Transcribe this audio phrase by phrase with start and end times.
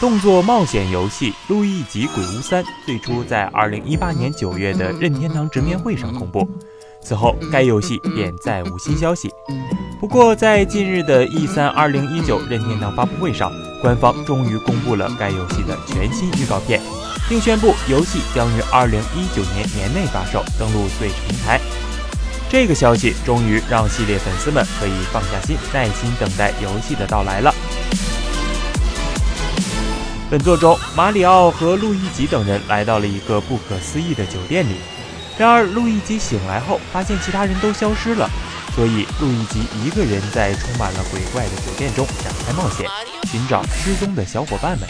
[0.00, 6.48] 动作冒险游戏《路易吉鬼屋三》最初在2018年9月的任天堂直面会上公布，
[7.02, 9.28] 此后该游戏便再无新消息。
[9.98, 13.50] 不过，在近日的 E3 2019任天堂发布会上，
[13.82, 16.80] 官方终于公布了该游戏的全新预告片，
[17.28, 18.92] 并宣布游戏将于2019
[19.52, 21.60] 年年内发售，登陆 Switch 平台。
[22.48, 27.52] 这个消息终于让系列粉丝们可以放下心，耐心等待游戏的到来了。
[30.30, 34.74] 本作中，马里奥和路易吉等人来到了一个不可思议的酒店里。
[35.38, 38.28] 然而，路易吉醒来后发现其他人都消失了，
[38.74, 42.86] 所以路易吉一个人在充满了鬼怪的酒店中展开冒险，
[43.30, 44.86] 寻找失踪的小伙伴们。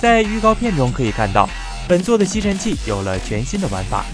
[0.00, 1.48] 在预告片中可以看到，
[1.86, 4.04] 本作的吸尘器有了全新的玩法。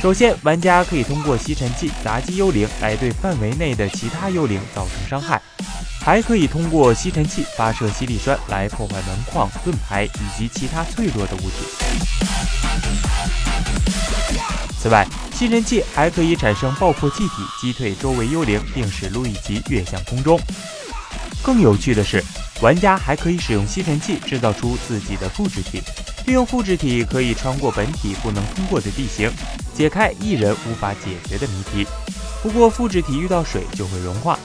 [0.00, 5.42] 首先，玩家可以通过吸尘器砸击幽灵来对范围内的其他幽灵造成伤害。
[6.06, 11.56] 还可以通过吸尘器发射吸力栓来破坏门框、盾牌以及其他脆弱的物体。
[14.80, 20.38] 此外，吸尘器还可以产生爆破气体，击退周围幽灵，并使路易吉跃向空中。
[21.42, 22.22] 更有趣的是，
[22.60, 25.82] 玩家还可以使用吸尘器制造出自己的复制体，
[26.24, 29.28] 利用复制体可以穿过本体不能通过的地形，
[29.74, 31.84] 解开一人无法解决的谜题。
[32.44, 34.38] 不过，复制体遇到水就会融化。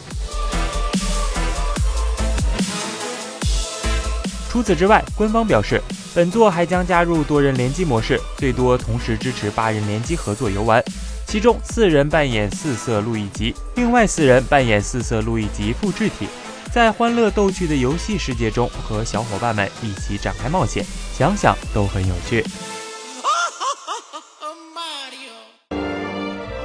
[4.51, 5.81] 除此之外，官方表示，
[6.13, 10.83] 本作还将加入多人联机模式，最多同时支持八人联机合作游玩。
[11.25, 16.27] 其中四人扮演四色路易吉，另外四人扮演四色路易吉复制体，
[16.69, 20.85] 在欢乐逗趣的游戏世界中和小伙伴们一起展开冒险，
[21.17, 22.45] 想想都很有趣。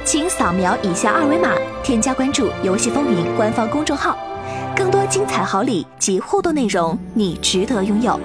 [0.03, 4.17] 请扫描以下二维码，添加关注“游戏风云”官方公众号。
[4.77, 8.19] 更多精彩好礼及互动内容，你值得拥有。